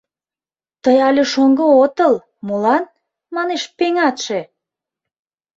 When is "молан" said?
2.47-2.83